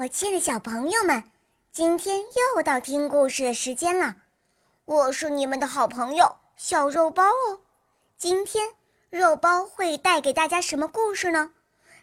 [0.00, 1.20] 我亲爱的小朋友们，
[1.72, 4.14] 今天又到听故事的时间了。
[4.84, 7.58] 我是你们的好朋友小肉包哦。
[8.16, 8.64] 今天
[9.10, 11.50] 肉包会带给大家什么故事呢？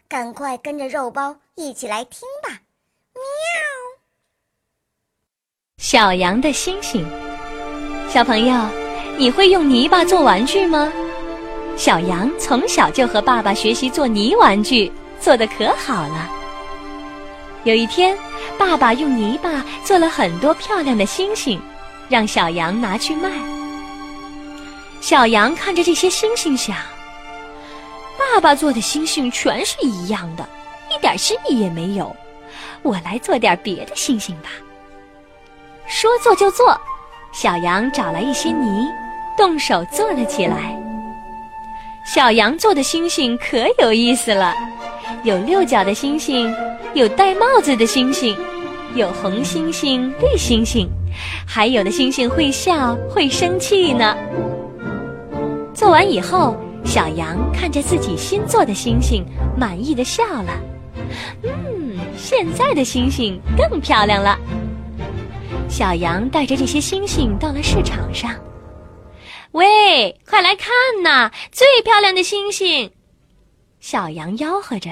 [0.08, 2.50] 赶快跟着肉包一起来听吧！
[3.14, 3.22] 喵。
[5.78, 7.02] 小羊的星星，
[8.10, 8.54] 小朋友，
[9.16, 10.92] 你会用泥巴做玩具吗？
[11.78, 16.42] 小羊从小就和爸爸学习做泥玩具，做的可好了。
[17.66, 18.16] 有一天，
[18.56, 21.60] 爸爸用泥巴做了很多漂亮的星星，
[22.08, 23.28] 让小羊拿去卖。
[25.00, 26.76] 小羊看着这些星星，想：
[28.16, 30.48] 爸爸做的星星全是一样的，
[30.94, 32.14] 一点新意也没有。
[32.82, 34.48] 我来做点别的星星吧。
[35.88, 36.80] 说做就做，
[37.32, 38.86] 小羊找来一些泥，
[39.36, 40.80] 动手做了起来。
[42.06, 44.54] 小羊做的星星可有意思了，
[45.24, 46.54] 有六角的星星。
[46.96, 48.34] 有戴帽子的星星，
[48.94, 50.88] 有红星星、绿星星，
[51.46, 54.16] 还有的星星会笑、会生气呢。
[55.74, 56.56] 做完以后，
[56.86, 59.22] 小羊看着自己新做的星星，
[59.58, 60.58] 满意的笑了。
[61.42, 64.38] 嗯，现在的星星更漂亮了。
[65.68, 68.34] 小羊带着这些星星到了市场上，
[69.50, 70.70] 喂，快来看
[71.02, 72.90] 呐，最漂亮的星星！
[73.80, 74.90] 小羊吆喝着。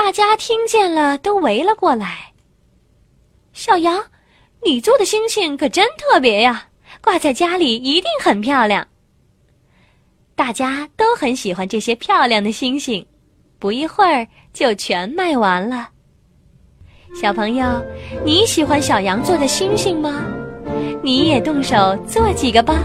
[0.00, 2.32] 大家听见了，都围了过来。
[3.52, 4.00] 小羊，
[4.64, 6.68] 你做的星星可真特别呀，
[7.02, 8.86] 挂在家里一定很漂亮。
[10.36, 13.04] 大家都很喜欢这些漂亮的星星，
[13.58, 15.88] 不一会儿就全卖完了。
[17.20, 17.66] 小朋友，
[18.24, 20.24] 你喜欢小羊做的星星吗？
[21.02, 21.74] 你也动手
[22.06, 22.78] 做几个吧。